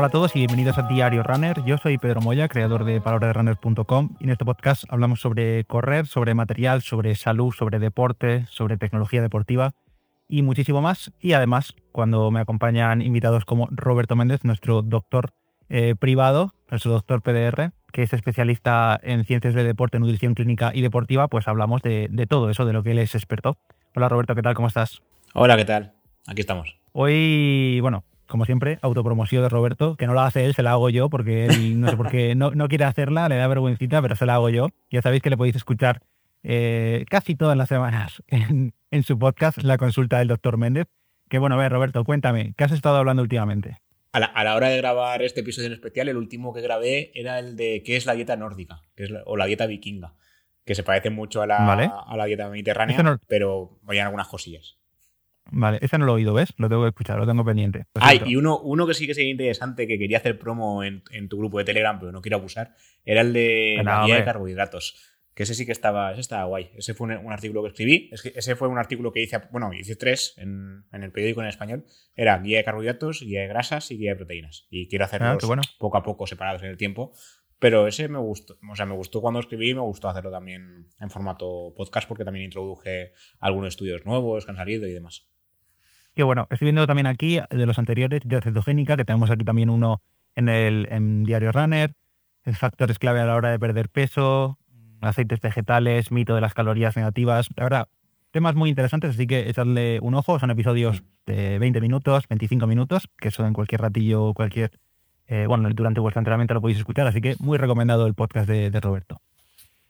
[0.00, 1.62] Hola a todos y bienvenidos a Diario Runner.
[1.66, 6.32] Yo soy Pedro Moya, creador de palabrasrunner.com y en este podcast hablamos sobre correr, sobre
[6.32, 9.74] material, sobre salud, sobre deporte, sobre tecnología deportiva
[10.26, 11.12] y muchísimo más.
[11.20, 15.34] Y además, cuando me acompañan invitados como Roberto Méndez, nuestro doctor
[15.68, 20.80] eh, privado, nuestro doctor PDR, que es especialista en ciencias de deporte, nutrición clínica y
[20.80, 23.58] deportiva, pues hablamos de, de todo eso, de lo que él es experto.
[23.94, 24.54] Hola Roberto, ¿qué tal?
[24.54, 25.02] ¿Cómo estás?
[25.34, 25.92] Hola, ¿qué tal?
[26.26, 26.74] Aquí estamos.
[26.92, 30.88] Hoy, bueno, como siempre, autopromoción de Roberto, que no la hace él, se la hago
[30.88, 34.16] yo, porque él no sé por qué no, no quiere hacerla, le da vergüencita, pero
[34.16, 34.68] se la hago yo.
[34.90, 36.00] Ya sabéis que le podéis escuchar
[36.42, 40.86] eh, casi todas las semanas en, en, su podcast, La Consulta del Doctor Méndez.
[41.28, 43.78] Que bueno, a ver, Roberto, cuéntame, ¿qué has estado hablando últimamente?
[44.12, 47.12] A la, a la, hora de grabar este episodio en especial, el último que grabé
[47.14, 50.14] era el de qué es la dieta nórdica, que es la, o la dieta vikinga,
[50.64, 51.90] que se parece mucho a la, Vale.
[51.94, 54.79] a la dieta mediterránea, no- pero vayan algunas cosillas.
[55.52, 56.52] Vale, ese no lo he oído, ¿ves?
[56.58, 57.86] Lo tengo que escuchar, lo tengo pendiente.
[57.94, 61.02] Lo Ah, y uno, uno que sí que sería interesante, que quería hacer promo en,
[61.10, 62.74] en tu grupo de Telegram, pero no quiero abusar,
[63.04, 64.24] era el de la guía de hombre.
[64.24, 65.16] carbohidratos.
[65.34, 66.70] Que ese sí que estaba, ese estaba guay.
[66.76, 68.10] Ese fue un, un artículo que escribí.
[68.12, 71.40] Es que ese fue un artículo que hice, bueno, hice tres en, en el periódico
[71.40, 71.84] en español.
[72.14, 74.66] Era guía de carbohidratos, guía de grasas y guía de proteínas.
[74.70, 75.62] Y quiero hacerlos Ah, bueno.
[75.78, 77.12] poco a poco separados en el tiempo.
[77.60, 80.88] Pero ese me gustó, o sea, me gustó cuando escribí y me gustó hacerlo también
[80.98, 85.28] en formato podcast porque también introduje algunos estudios nuevos que han salido y demás.
[86.14, 89.70] Que bueno, estoy viendo también aquí de los anteriores, de cetogénica, que tenemos aquí también
[89.70, 90.02] uno
[90.34, 91.92] en el en Diario Runner,
[92.54, 94.58] factores clave a la hora de perder peso,
[95.00, 97.48] aceites vegetales, mito de las calorías negativas.
[97.56, 97.88] La verdad,
[98.30, 100.38] temas muy interesantes, así que echadle un ojo.
[100.38, 104.72] Son episodios de 20 minutos, 25 minutos, que eso en cualquier ratillo, cualquier.
[105.30, 108.70] Eh, bueno, durante vuestro entrenamiento lo podéis escuchar, así que muy recomendado el podcast de,
[108.70, 109.20] de Roberto.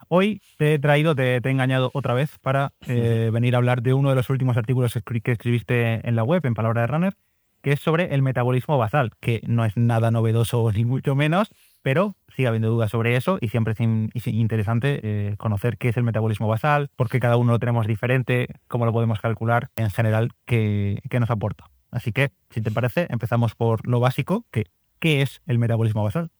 [0.08, 3.80] Hoy te he traído, te, te he engañado otra vez para eh, venir a hablar
[3.82, 6.80] de uno de los últimos artículos que escri- que escribiste en la web, en Palabra
[6.80, 7.14] de Runner,
[7.62, 11.50] que es sobre el metabolismo basal, que no es nada novedoso ni mucho menos,
[11.82, 15.88] pero sigue habiendo dudas sobre eso y siempre es in- es interesante eh, conocer qué
[15.90, 19.68] es el metabolismo basal, por qué cada uno lo tenemos diferente, cómo lo podemos calcular,
[19.76, 21.64] en general, qué, qué nos aporta.
[21.92, 24.64] Así que, si te parece, empezamos por lo básico, que
[25.00, 26.30] ¿qué es el metabolismo basal?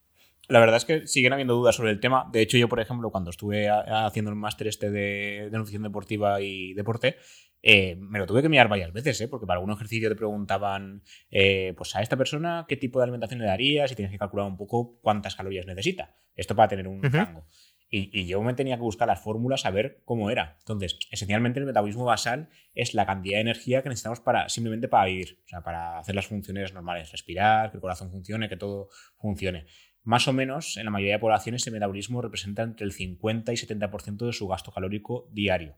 [0.48, 2.28] La verdad es que siguen habiendo dudas sobre el tema.
[2.32, 6.40] De hecho, yo, por ejemplo, cuando estuve haciendo el máster este de, de nutrición deportiva
[6.40, 7.16] y deporte,
[7.62, 9.28] eh, me lo tuve que mirar varias veces, ¿eh?
[9.28, 13.40] porque para algún ejercicio te preguntaban, eh, pues a esta persona, ¿qué tipo de alimentación
[13.40, 13.92] le darías?
[13.92, 16.14] Y tienes que calcular un poco cuántas calorías necesita.
[16.34, 17.44] Esto para tener un rango.
[17.92, 20.56] Y, yo me tenía que buscar las fórmulas a ver cómo era.
[20.60, 25.06] Entonces, esencialmente el metabolismo basal es la cantidad de energía que necesitamos para simplemente para
[25.06, 28.90] vivir, o sea, para hacer las funciones normales, respirar, que el corazón funcione, que todo
[29.18, 29.66] funcione.
[30.04, 33.56] Más o menos, en la mayoría de poblaciones, el metabolismo representa entre el 50 y
[33.56, 35.76] 70% de su gasto calórico diario.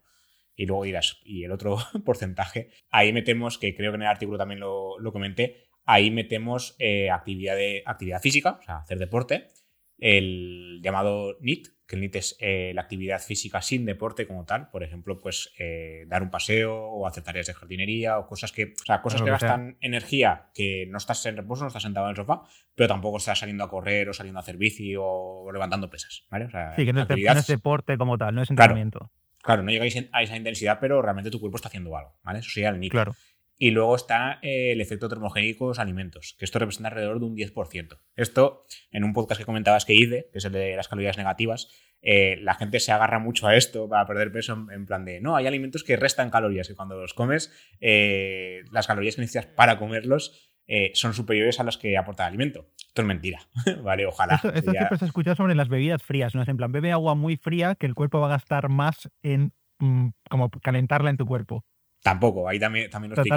[0.54, 4.36] Y luego dirás, y el otro porcentaje, ahí metemos, que creo que en el artículo
[4.36, 9.48] también lo, lo comenté, ahí metemos eh, actividad, de, actividad física, o sea, hacer deporte,
[10.06, 14.68] el llamado NIT, que el NIT es eh, la actividad física sin deporte como tal,
[14.70, 18.74] por ejemplo, pues eh, dar un paseo o hacer tareas de jardinería o cosas que,
[18.80, 22.10] o sea, cosas que gastan energía, que no estás en reposo, no estás sentado en
[22.10, 22.42] el sofá,
[22.74, 26.46] pero tampoco estás saliendo a correr o saliendo a hacer bici o levantando pesas, ¿vale?
[26.46, 28.48] O sea, Sí, que no es, de- actividad- no es deporte como tal, no es
[28.48, 28.62] Claro.
[28.72, 29.10] entrenamiento.
[29.42, 32.38] Claro, no llegáis a esa intensidad, pero realmente tu cuerpo está haciendo algo, ¿vale?
[32.40, 32.92] Eso sería el NIT.
[32.92, 33.14] Claro.
[33.62, 37.26] Y luego está eh, el efecto termogénico de los alimentos, que esto representa alrededor de
[37.26, 37.96] un 10%.
[38.16, 41.68] Esto, en un podcast que comentabas que hice, que es el de las calorías negativas,
[42.02, 45.20] eh, la gente se agarra mucho a esto para perder peso en, en plan de,
[45.20, 49.46] no, hay alimentos que restan calorías, y cuando los comes, eh, las calorías que necesitas
[49.46, 52.66] para comerlos eh, son superiores a las que aporta el alimento.
[52.88, 53.46] Esto es mentira,
[53.84, 54.06] ¿vale?
[54.06, 54.40] Ojalá.
[54.54, 56.42] Esto, siempre se escucha sobre las bebidas frías, ¿no?
[56.42, 59.52] Es en plan, bebe agua muy fría que el cuerpo va a gastar más en
[59.78, 61.64] mm, como calentarla en tu cuerpo.
[62.02, 63.36] Tampoco, ahí también, también lo expliqué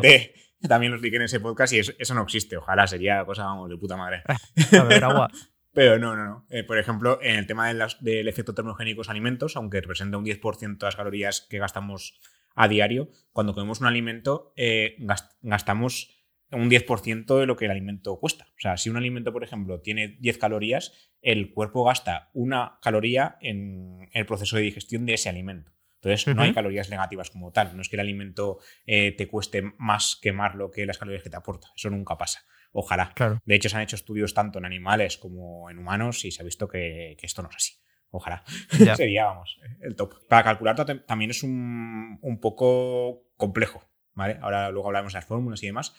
[0.00, 0.34] justamente,
[0.68, 2.56] también lo expliqué en ese podcast y eso, eso no existe.
[2.56, 4.22] Ojalá sería cosa, vamos, de puta madre.
[4.26, 5.30] A beber agua.
[5.72, 6.46] Pero no, no, no.
[6.48, 9.82] Eh, por ejemplo, en el tema de las- del efecto termogénico de los alimentos, aunque
[9.82, 12.18] representa un 10% de las calorías que gastamos
[12.54, 16.14] a diario, cuando comemos un alimento eh, gas- gastamos
[16.50, 18.46] un 10% de lo que el alimento cuesta.
[18.56, 23.36] O sea, si un alimento, por ejemplo, tiene 10 calorías, el cuerpo gasta una caloría
[23.42, 25.72] en el proceso de digestión de ese alimento.
[26.02, 27.74] Entonces, no hay calorías negativas como tal.
[27.76, 31.36] No es que el alimento eh, te cueste más quemarlo que las calorías que te
[31.36, 31.68] aporta.
[31.74, 32.40] Eso nunca pasa.
[32.72, 33.12] Ojalá.
[33.14, 33.40] Claro.
[33.44, 36.44] De hecho, se han hecho estudios tanto en animales como en humanos y se ha
[36.44, 37.72] visto que, que esto no es así.
[38.10, 38.44] Ojalá.
[38.78, 38.94] Ya.
[38.96, 40.14] Sería, vamos, el top.
[40.28, 43.82] Para calcular tam- también es un, un poco complejo,
[44.14, 44.38] ¿vale?
[44.42, 45.94] Ahora luego hablaremos de las fórmulas y demás.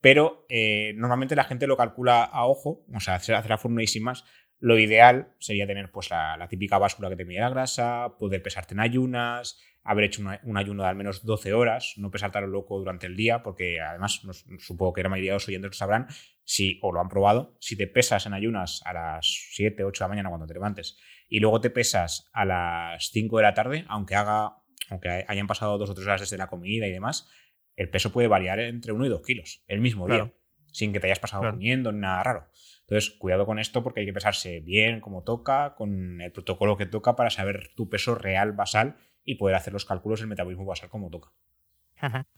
[0.00, 3.86] Pero eh, normalmente la gente lo calcula a ojo, o sea, hace la fórmula y
[3.86, 4.24] sin más.
[4.60, 8.74] Lo ideal sería tener pues la, típica báscula que te mide la grasa, poder pesarte
[8.74, 12.78] en ayunas, haber hecho un ayuno de al menos 12 horas, no pesar tan loco
[12.78, 14.20] durante el día, porque además
[14.58, 16.06] supongo que la mayoría de los oyentes lo sabrán,
[16.44, 20.04] si, o lo han probado, si te pesas en ayunas a las 7, 8 de
[20.04, 20.98] la mañana cuando te levantes
[21.28, 24.60] y luego te pesas a las 5 de la tarde, aunque haga
[24.90, 27.28] aunque hayan pasado dos o tres horas desde la comida y demás,
[27.76, 30.32] el peso puede variar entre 1 y 2 kilos el mismo día,
[30.66, 32.48] sin que te hayas pasado comiendo ni nada raro.
[32.90, 36.86] Entonces, cuidado con esto porque hay que pesarse bien, como toca, con el protocolo que
[36.86, 40.88] toca para saber tu peso real basal y poder hacer los cálculos del metabolismo basal
[40.88, 41.30] como toca.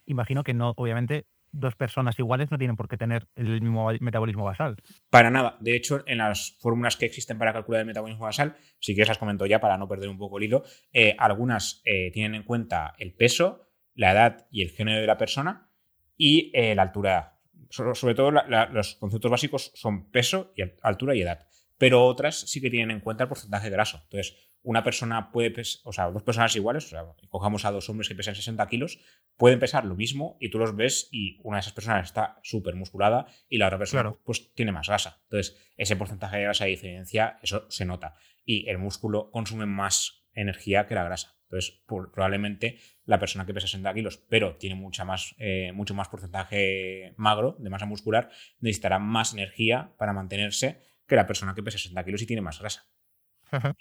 [0.05, 4.45] Imagino que no, obviamente, dos personas iguales no tienen por qué tener el mismo metabolismo
[4.45, 4.77] basal.
[5.09, 5.57] Para nada.
[5.61, 9.17] De hecho, en las fórmulas que existen para calcular el metabolismo basal, si quieres las
[9.17, 12.93] comento ya para no perder un poco el hilo, eh, algunas eh, tienen en cuenta
[12.99, 15.71] el peso, la edad y el género de la persona
[16.19, 17.32] y eh, la altura.
[17.73, 21.47] Sobre, todo los conceptos básicos son peso, y altura y edad.
[21.79, 24.01] Pero otras sí que tienen en cuenta el porcentaje graso.
[24.05, 27.89] Entonces, una persona puede pesar, o sea, dos personas iguales, o sea, cojamos a dos
[27.89, 29.01] hombres que pesan 60 kilos,
[29.37, 32.77] pueden pesar lo mismo y tú los ves y una de esas personas está súper
[32.77, 35.21] musculada y la otra persona pues tiene más grasa.
[35.25, 38.15] Entonces, ese porcentaje de grasa de diferencia, eso se nota.
[38.45, 41.37] Y el músculo consume más energía que la grasa.
[41.45, 46.09] Entonces, probablemente la persona que pesa 60 kilos, pero tiene mucha más, eh, mucho más
[46.09, 48.31] porcentaje magro de masa muscular,
[48.61, 52.59] necesitará más energía para mantenerse que la persona que pesa 60 kilos y tiene más
[52.59, 52.87] grasa.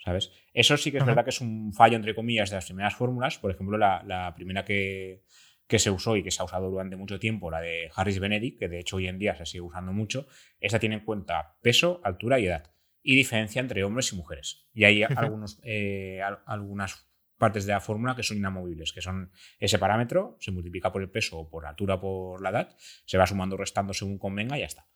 [0.04, 0.30] ¿Sabes?
[0.52, 3.38] Eso sí que es verdad que es un fallo, entre comillas, de las primeras fórmulas.
[3.38, 5.22] Por ejemplo, la, primera que,
[5.66, 8.58] que, se usó y que se ha usado durante mucho tiempo, la de Harris Benedict,
[8.58, 10.26] que de hecho hoy en día se sigue usando mucho,
[10.60, 12.70] esa tiene en cuenta peso, altura y edad.
[13.02, 14.68] Y diferencia entre hombres y mujeres.
[14.72, 19.78] Y hay algunos, eh, algunas partes de la fórmula que son inamovibles, que son ese
[19.78, 23.26] parámetro, se multiplica por el peso o por la altura por la edad, se va
[23.26, 24.86] sumando restando según convenga y ya está.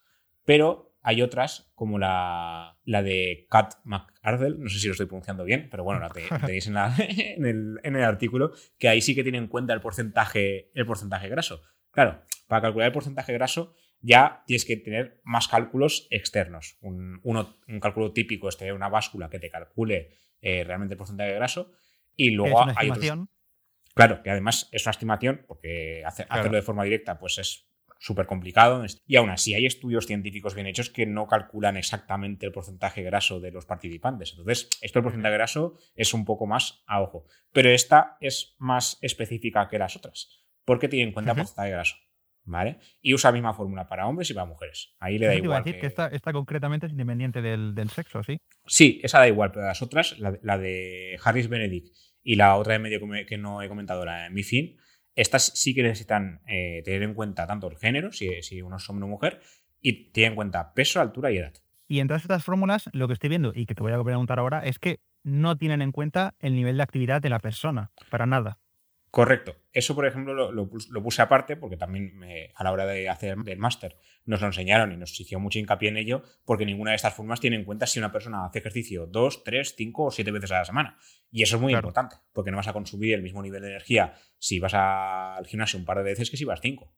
[0.45, 5.45] Pero hay otras, como la, la de Kat McArdle, no sé si lo estoy pronunciando
[5.45, 6.77] bien, pero bueno, la tenéis en,
[7.45, 11.29] el, en, el, artículo, que ahí sí que tiene en cuenta el porcentaje, el porcentaje
[11.29, 11.63] graso.
[11.91, 16.79] Claro, para calcular el porcentaje graso ya tienes que tener más cálculos externos.
[16.81, 20.11] Un, un cálculo típico es tener una báscula que te calcule
[20.41, 21.73] eh, realmente el porcentaje graso
[22.15, 22.91] y luego hay
[23.95, 27.67] Claro, que además es una estimación, porque hacerlo de forma directa pues es
[27.99, 28.85] súper complicado.
[29.07, 33.41] Y aún así hay estudios científicos bien hechos que no calculan exactamente el porcentaje graso
[33.41, 34.33] de los participantes.
[34.33, 37.25] Entonces, esto del porcentaje graso es un poco más a ojo.
[37.53, 41.97] Pero esta es más específica que las otras, porque tiene en cuenta el porcentaje graso.
[42.49, 42.79] ¿Vale?
[43.03, 44.95] Y usa la misma fórmula para hombres y para mujeres.
[45.01, 45.65] Ahí le da igual.
[45.65, 48.39] decir que, esta, concretamente es independiente del, sexo, ¿sí?
[48.67, 51.89] Sí, esa da igual, pero las otras, la, la de Harris Benedict
[52.23, 54.77] y la otra de medio que no he comentado, la de MIFIN,
[55.17, 58.89] estas sí que necesitan eh, tener en cuenta tanto el género, si, si uno es
[58.89, 59.41] hombre o mujer,
[59.81, 61.55] y tener en cuenta peso, altura y edad.
[61.89, 64.39] Y en todas estas fórmulas, lo que estoy viendo y que te voy a preguntar
[64.39, 68.27] ahora es que no tienen en cuenta el nivel de actividad de la persona, para
[68.27, 68.59] nada.
[69.17, 69.57] Correcto.
[69.73, 72.21] Eso, por ejemplo, lo, puse aparte porque también
[72.55, 73.97] a la hora de hacer el máster
[74.27, 77.41] nos lo enseñaron y nos hicieron mucho hincapié en ello porque ninguna de estas formas
[77.41, 80.59] tiene en cuenta si una persona hace ejercicio dos, tres, cinco o siete veces a
[80.59, 80.99] la semana.
[81.31, 84.13] Y eso es muy importante porque no vas a consumir el mismo nivel de energía
[84.37, 86.93] si vas al gimnasio un par de veces que si vas cinco.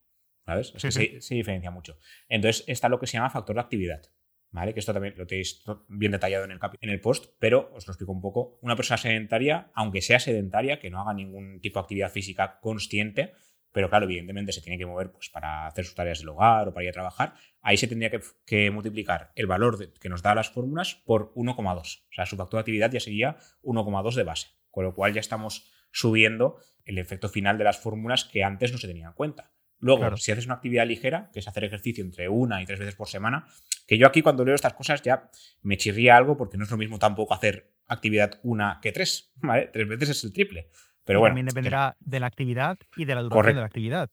[0.44, 0.72] ¿Sabes?
[0.76, 2.00] se diferencia mucho.
[2.28, 4.02] Entonces está lo que se llama factor de actividad.
[4.50, 4.74] ¿Vale?
[4.74, 7.92] Que esto también lo tenéis bien detallado en el, en el post, pero os lo
[7.92, 8.58] explico un poco.
[8.62, 13.32] Una persona sedentaria, aunque sea sedentaria, que no haga ningún tipo de actividad física consciente,
[13.72, 16.74] pero claro, evidentemente se tiene que mover pues, para hacer sus tareas del hogar o
[16.74, 18.10] para ir a trabajar, ahí se tendría
[18.46, 21.78] que, multiplicar el valor que nos da las fórmulas por 1,2.
[21.78, 25.20] O sea, su factor de actividad ya sería 1,2 de base, con lo cual ya
[25.20, 29.52] estamos subiendo el efecto final de las fórmulas que antes no se tenían en cuenta.
[29.80, 32.96] Luego, si haces una actividad ligera, que es hacer ejercicio entre una y tres veces
[32.96, 33.46] por semana,
[33.86, 35.30] que yo aquí cuando leo estas cosas ya
[35.62, 39.70] me chirría algo porque no es lo mismo tampoco hacer actividad una que tres, ¿vale?
[39.72, 40.70] Tres veces es el triple.
[41.04, 41.30] Pero bueno.
[41.30, 44.10] También dependerá de la actividad y de la duración de la actividad.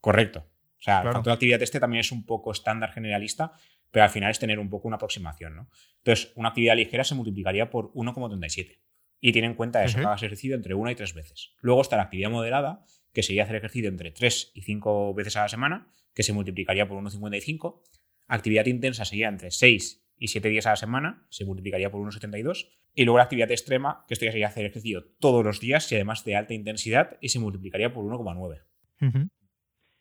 [0.00, 0.40] Correcto.
[0.78, 3.52] O sea, el factor de actividad este también es un poco estándar generalista,
[3.90, 5.70] pero al final es tener un poco una aproximación, ¿no?
[5.98, 8.80] Entonces, una actividad ligera se multiplicaría por 1,37
[9.20, 11.54] y tiene en cuenta eso, que hagas ejercicio entre una y tres veces.
[11.62, 15.42] Luego está la actividad moderada, que sería hacer ejercicio entre 3 y 5 veces a
[15.42, 17.80] la semana, que se multiplicaría por 1,55.
[18.26, 22.68] Actividad intensa sería entre 6 y 7 días a la semana, se multiplicaría por 1,72.
[22.94, 25.94] Y luego la actividad extrema, que esto ya sería hacer ejercicio todos los días y
[25.94, 29.30] además de alta intensidad, y se multiplicaría por 1,9.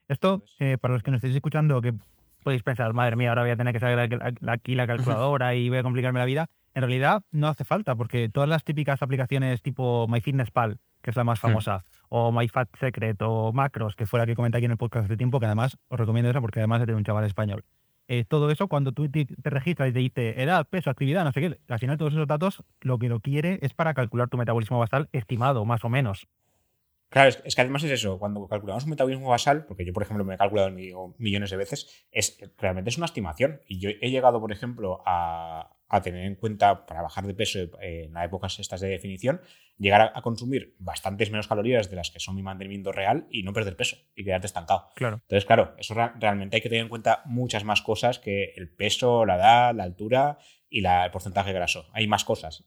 [0.08, 1.94] Esto, eh, para los que nos estéis escuchando, que
[2.44, 4.10] podéis pensar, madre mía, ahora voy a tener que sacar
[4.50, 6.50] aquí la calculadora y voy a complicarme la vida.
[6.76, 11.24] En realidad no hace falta, porque todas las típicas aplicaciones tipo MyFitnessPal, que es la
[11.24, 11.42] más hmm.
[11.42, 15.18] famosa, o MyFatSecret o Macros, que fue la que comenté aquí en el podcast hace
[15.18, 17.64] tiempo, que además os recomiendo esa porque además es de un chaval español.
[18.08, 21.42] eh, todo eso, cuando tú te, registras y te dice edad, peso, actividad, no sé
[21.42, 24.80] qué, al final todos esos datos lo que lo quiere es para calcular tu metabolismo
[24.80, 26.28] basal estimado, más o menos.
[27.14, 30.26] Claro, es, que además es eso, cuando calculamos un metabolismo basal, porque yo, por ejemplo,
[30.26, 33.62] me he calculado millones de veces, es realmente es una estimación.
[33.68, 35.70] Y yo he llegado, por ejemplo, a,
[36.02, 39.42] tener en cuenta para bajar de peso eh, en las épocas estas de definición,
[39.78, 43.54] llegar a, consumir bastantes menos calorías de las que son mi mantenimiento real y no
[43.54, 44.88] perder peso y quedarte estancado.
[44.96, 45.18] Claro.
[45.22, 49.24] Entonces, claro, eso realmente hay que tener en cuenta muchas más cosas que el peso,
[49.24, 51.86] la edad, la altura y la, el porcentaje graso.
[51.94, 52.66] Hay más cosas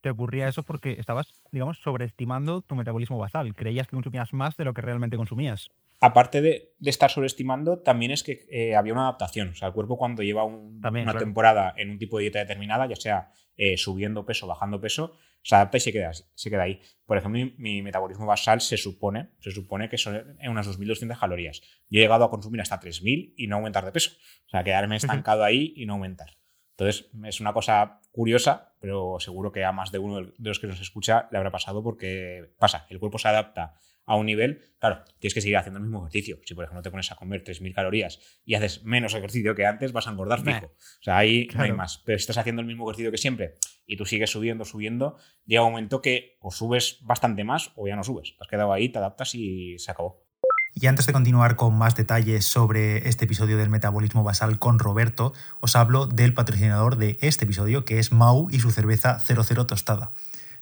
[0.00, 3.54] te ocurría eso porque estabas, digamos, sobreestimando tu metabolismo basal.
[3.54, 5.70] Creías que consumías más de lo que realmente consumías.
[6.00, 9.48] Aparte de, estar sobreestimando, también es que eh, había una adaptación.
[9.48, 12.94] O sea, el cuerpo cuando lleva una temporada en un tipo de dieta determinada, ya
[12.94, 16.80] sea eh, subiendo peso, bajando peso, se adapta y se queda, se queda ahí.
[17.04, 21.60] Por ejemplo, mi, metabolismo basal se supone, se supone que son unas 2.200 calorías.
[21.88, 24.12] Yo he llegado a consumir hasta 3.000 y no aumentar de peso.
[24.46, 26.36] O sea, quedarme estancado ahí y no aumentar.
[26.78, 30.68] Entonces, es una cosa curiosa, pero seguro que a más de uno de los que
[30.68, 33.74] nos escucha le habrá pasado porque pasa, el cuerpo se adapta
[34.06, 36.38] a un nivel, claro, tienes que seguir haciendo el mismo ejercicio.
[36.44, 39.92] Si, por ejemplo, te pones a comer 3.000 calorías y haces menos ejercicio que antes,
[39.92, 40.66] vas a engordar fijo.
[40.66, 42.00] O sea, ahí no hay más.
[42.06, 45.16] Pero si estás haciendo el mismo ejercicio que siempre y tú sigues subiendo, subiendo,
[45.46, 48.36] llega un momento que o subes bastante más o ya no subes.
[48.36, 50.27] Te has quedado ahí, te adaptas y se acabó.
[50.74, 55.32] Y antes de continuar con más detalles sobre este episodio del metabolismo basal con Roberto,
[55.60, 60.12] os hablo del patrocinador de este episodio, que es Mau y su cerveza 00 tostada.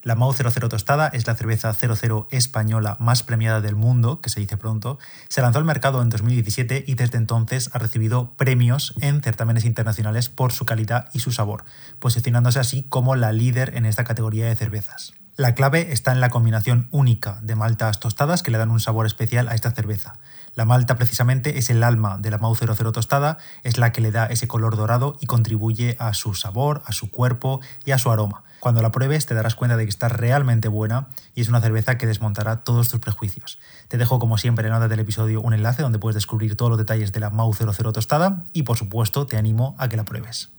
[0.06, 4.38] La Mau 00 Tostada es la cerveza 00 española más premiada del mundo, que se
[4.38, 5.00] dice pronto.
[5.26, 10.28] Se lanzó al mercado en 2017 y desde entonces ha recibido premios en certámenes internacionales
[10.28, 11.64] por su calidad y su sabor,
[11.98, 15.12] posicionándose así como la líder en esta categoría de cervezas.
[15.38, 19.05] La clave está en la combinación única de maltas tostadas que le dan un sabor
[19.05, 20.19] especial a esta cerveza.
[20.55, 24.12] La malta precisamente es el alma de la Mau 00 tostada, es la que le
[24.12, 28.11] da ese color dorado y contribuye a su sabor, a su cuerpo y a su
[28.11, 28.45] aroma.
[28.61, 31.99] Cuando la pruebes te darás cuenta de que está realmente buena y es una cerveza
[31.99, 33.59] que desmontará todos tus prejuicios.
[33.88, 36.71] Te dejo como siempre en la nota del episodio un enlace donde puedes descubrir todos
[36.71, 40.07] los detalles de la Mau 00 tostada y por supuesto te animo a que la
[40.07, 40.55] pruebes.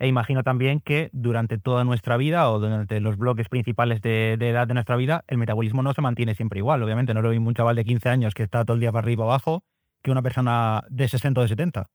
[0.00, 4.66] E imagino también que durante toda nuestra vida o durante los bloques principales de, edad
[4.66, 6.82] de nuestra vida, el metabolismo no se mantiene siempre igual.
[6.82, 9.04] Obviamente, no lo mismo un chaval de 15 años que está todo el día para
[9.04, 9.62] arriba o abajo
[10.02, 11.90] que una persona de 60 o de 70.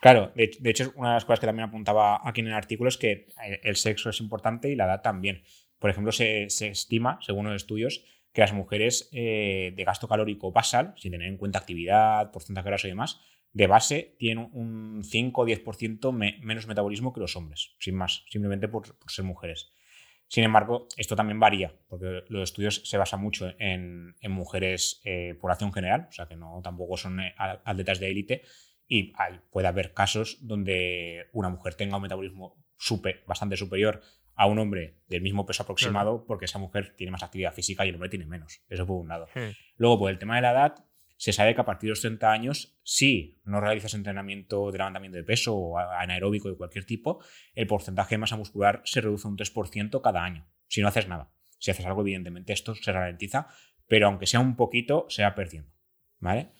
[0.00, 2.98] Claro, de, hecho, una de las cosas que también apuntaba aquí en el artículo es
[2.98, 3.28] que
[3.62, 5.42] el sexo es importante y la edad también.
[5.78, 10.94] Por ejemplo, se, estima, según los estudios, que las mujeres eh, de gasto calórico basal,
[10.96, 13.20] sin tener en cuenta actividad, porcentaje graso y demás,
[13.52, 18.68] de base tienen un 5 o 10% menos metabolismo que los hombres, sin más, simplemente
[18.68, 19.72] por, ser mujeres.
[20.26, 25.72] Sin embargo, esto también varía, porque los estudios se basan mucho en, mujeres eh, población
[25.72, 28.42] general, o sea que no tampoco son eh, atletas de élite,
[28.86, 29.12] y
[29.50, 34.02] puede haber casos donde una mujer tenga un metabolismo super, bastante superior
[34.34, 37.88] a un hombre del mismo peso aproximado, porque esa mujer tiene más actividad física y
[37.88, 38.62] el hombre tiene menos.
[38.68, 39.26] Eso por un lado.
[39.76, 40.84] Luego, por el tema de la edad,
[41.18, 45.16] se sabe que a partir de los 30 años, si no realizas entrenamiento de levantamiento
[45.16, 47.20] de peso o anaeróbico de cualquier tipo,
[47.54, 51.32] el porcentaje de masa muscular se reduce un 3% cada año, si no haces nada.
[51.58, 53.48] Si haces algo, evidentemente esto se ralentiza,
[53.88, 55.72] pero aunque sea un poquito, se va perdiendo.
[56.20, 56.52] ¿Vale?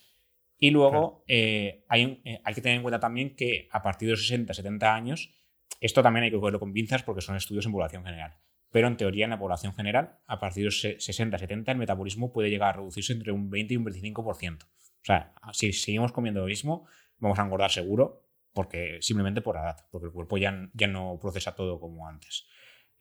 [0.59, 4.12] Y luego eh, hay, eh, hay, que tener en cuenta también que a partir de
[4.12, 5.35] los 60, 70 años,
[5.81, 8.35] esto también hay que cogerlo con pinzas porque son estudios en población general
[8.71, 12.51] pero en teoría en la población general, a partir de los 60-70, el metabolismo puede
[12.51, 14.65] llegar a reducirse entre un 20 y un 25%.
[14.65, 14.69] O
[15.03, 16.87] sea, si seguimos comiendo lo mismo,
[17.19, 21.55] vamos a engordar seguro, porque simplemente por edad, porque el cuerpo ya, ya no procesa
[21.55, 22.47] todo como antes.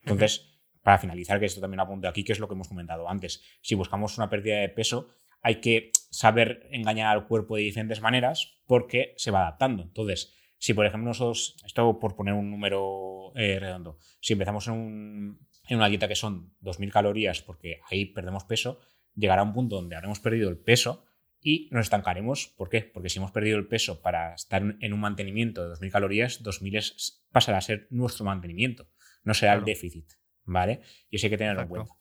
[0.00, 3.42] Entonces, para finalizar, que esto también apunte aquí, que es lo que hemos comentado antes,
[3.60, 5.10] si buscamos una pérdida de peso,
[5.42, 9.82] hay que saber engañar al cuerpo de diferentes maneras porque se va adaptando.
[9.82, 14.74] Entonces, si por ejemplo nosotros, esto por poner un número eh, redondo, si empezamos en
[14.74, 18.80] un, en una dieta que son 2.000 calorías porque ahí perdemos peso,
[19.14, 21.04] llegará un punto donde habremos perdido el peso
[21.40, 22.54] y nos estancaremos.
[22.56, 22.82] ¿Por qué?
[22.82, 27.22] Porque si hemos perdido el peso para estar en un mantenimiento de 2.000 calorías, 2.000
[27.30, 28.88] pasará a ser nuestro mantenimiento,
[29.24, 30.10] no será el déficit.
[30.44, 30.80] ¿Vale?
[31.10, 31.92] Y eso hay que tenerlo en cuenta.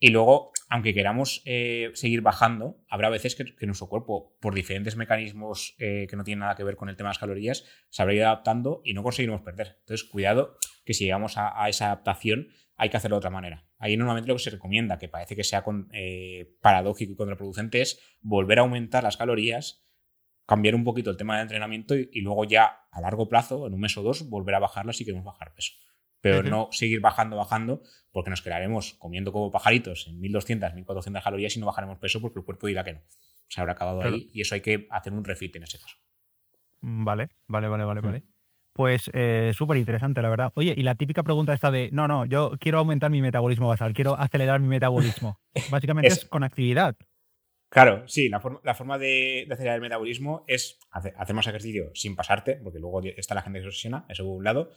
[0.00, 5.76] Y luego, aunque queramos eh, seguir bajando, habrá veces que, nuestro cuerpo, por diferentes mecanismos
[5.78, 8.14] eh, que no tienen nada que ver con el tema de las calorías, se habrá
[8.14, 9.76] ido adaptando y no conseguiremos perder.
[9.78, 12.48] Entonces, cuidado que si llegamos a esa adaptación,
[12.82, 13.64] hay que hacerlo de otra manera.
[13.78, 18.00] Ahí normalmente lo que se recomienda, que parece que sea eh, paradójico y contraproducente, es
[18.20, 19.86] volver a aumentar las calorías,
[20.46, 23.80] cambiar un poquito el tema del entrenamiento y, luego ya a largo plazo, en un
[23.80, 25.74] mes o dos, volver a bajarlas si queremos bajar peso.
[26.20, 31.56] Pero no seguir bajando, bajando, porque nos quedaremos comiendo como pajaritos en 1200, 1400 calorías
[31.56, 33.02] y no bajaremos peso porque el cuerpo dirá que no.
[33.46, 35.96] Se habrá acabado ahí y eso hay que hacer un refit en ese caso.
[36.80, 38.22] Vale, vale, vale, vale, vale.
[38.72, 40.52] Pues eh, súper interesante, la verdad.
[40.54, 43.92] Oye, y la típica pregunta esta de, no, no, yo quiero aumentar mi metabolismo basal,
[43.92, 45.38] quiero acelerar mi metabolismo.
[45.70, 46.96] Básicamente es, con actividad.
[47.68, 52.78] Claro, sí, la, forma de, acelerar el metabolismo es hacer, más ejercicio sin pasarte, porque
[52.78, 54.70] luego está la gente que se obsesiona, eso por un lado.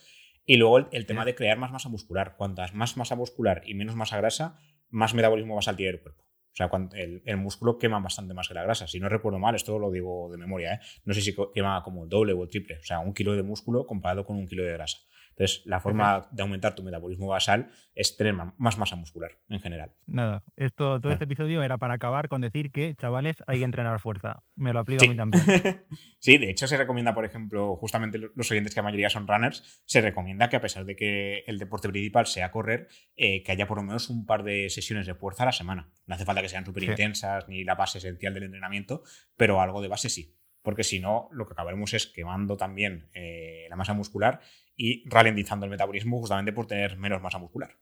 [0.45, 2.35] Y luego el, tema de crear más masa muscular.
[2.37, 4.57] Cuantas más masa muscular y menos masa grasa,
[4.89, 6.24] más metabolismo basal tiene el cuerpo.
[6.55, 8.87] O sea, el, músculo quema bastante más que la grasa.
[8.87, 10.79] Si no recuerdo mal, esto lo digo de memoria, ¿eh?
[11.03, 12.77] no sé si quema como el doble o el triple.
[12.77, 14.99] O sea, un kilo de músculo comparado con un kilo de grasa.
[15.37, 19.91] Entonces, la forma de aumentar tu metabolismo basal es tener más masa muscular en general.
[20.05, 23.99] Nada, esto, todo este episodio era para acabar con decir que, chavales, hay que entrenar
[23.99, 24.43] fuerza.
[24.55, 25.43] Me lo aplico a mí también.
[26.19, 29.83] sí, de hecho se recomienda, por ejemplo, justamente los oyentes que la mayoría son runners,
[29.85, 32.87] se recomienda que a pesar de que el deporte principal sea correr,
[33.17, 35.91] eh, que haya por lo menos un par de sesiones de fuerza a la semana.
[36.05, 39.03] No hace falta que sean súper intensas ni la base esencial del entrenamiento,
[39.35, 43.67] pero algo de base sí porque si no, lo que acabaremos es quemando también eh,
[43.69, 44.41] la masa muscular
[44.75, 47.77] y ralentizando el metabolismo justamente por tener menos masa muscular.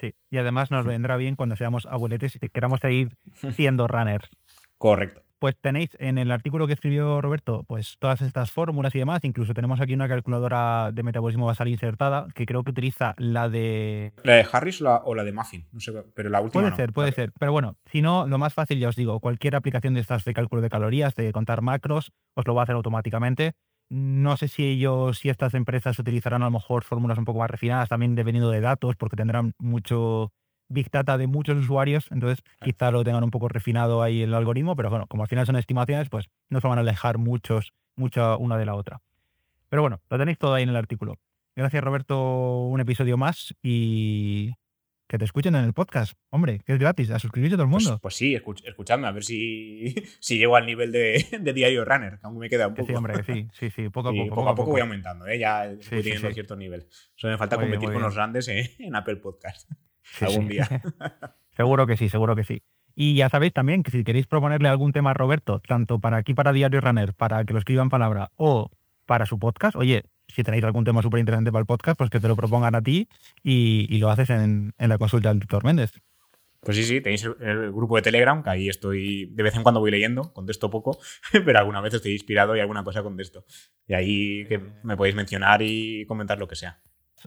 [0.00, 3.16] Sí, y además nos vendrá bien cuando seamos abueletes y queramos seguir
[3.54, 4.28] siendo runners.
[4.76, 5.23] Correcto.
[5.44, 9.24] Pues tenéis en el artículo que escribió Roberto, pues todas estas fórmulas y demás.
[9.24, 14.14] Incluso tenemos aquí una calculadora de metabolismo basal insertada que creo que utiliza la de.
[14.22, 15.66] ¿La de Harris o la, de Muffin?
[15.70, 16.62] No sé, pero la última.
[16.62, 17.30] Puede ser, puede ser.
[17.38, 20.32] Pero bueno, si no, lo más fácil, ya os digo, cualquier aplicación de estas de
[20.32, 23.52] cálculo de calorías, de contar macros, os lo va a hacer automáticamente.
[23.90, 27.50] No sé si ellos, si estas empresas utilizarán a lo mejor fórmulas un poco más
[27.50, 30.32] refinadas, también dependiendo de datos, porque tendrán mucho
[30.68, 34.76] big data de muchos usuarios, entonces quizá lo tengan un poco refinado ahí el algoritmo,
[34.76, 38.38] pero bueno, como al final son estimaciones, pues no se van a alejar muchos, mucho
[38.38, 39.00] una de la otra.
[39.68, 41.18] Pero bueno, lo tenéis todo ahí en el artículo.
[41.56, 44.52] Gracias Roberto, un episodio más y
[45.06, 46.14] que te escuchen en el podcast.
[46.30, 47.98] Hombre, que es gratis, a suscribirse todo el pues, mundo.
[48.00, 52.38] Pues, sí, escuchadme, a ver si, si llego al nivel de, diario runner, que aún
[52.38, 52.88] me queda un poco.
[52.88, 54.34] sí, hombre, sí, sí, sí, poco a poco.
[54.34, 55.38] Poco, a poco, voy aumentando, ¿eh?
[55.38, 56.88] ya voy teniendo cierto nivel.
[57.14, 59.70] Solo me falta competir con los grandes en Apple Podcast
[60.20, 60.68] algún día.
[61.56, 62.62] seguro que sí, seguro que sí.
[62.96, 66.34] Y ya sabéis también que si queréis proponerle algún tema a Roberto, tanto para aquí,
[66.34, 68.70] para Diario Runner, para que lo escriba en palabra, o
[69.06, 72.20] para su podcast, oye, si tenéis algún tema súper interesante para el podcast, pues que
[72.20, 73.08] te lo propongan a ti
[73.42, 75.92] y, lo haces en, la consulta del tutor Méndez.
[76.60, 79.80] Pues sí, sí, tenéis el, grupo de Telegram, que ahí estoy, de vez en cuando
[79.80, 80.98] voy leyendo, contesto poco,
[81.44, 83.44] pero alguna vez estoy inspirado y alguna cosa contesto.
[83.86, 86.80] Y ahí que me podéis mencionar y comentar lo que sea.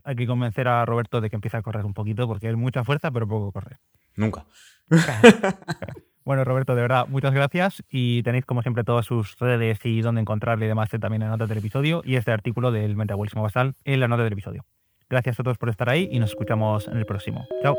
[0.03, 2.83] Hay que convencer a Roberto de que empiece a correr un poquito, porque es mucha
[2.83, 3.77] fuerza, pero poco correr.
[4.15, 4.45] Nunca.
[6.25, 7.83] bueno, Roberto, de verdad, muchas gracias.
[7.89, 11.37] Y tenéis, como siempre, todas sus redes y dónde encontrarle y demás también en la
[11.37, 14.65] nota del episodio y este artículo del metabolismo basal en la nota del episodio.
[15.09, 17.47] Gracias a todos por estar ahí y nos escuchamos en el próximo.
[17.61, 17.77] Chao.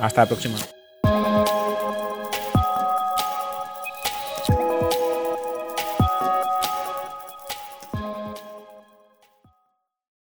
[0.00, 0.56] Hasta la próxima.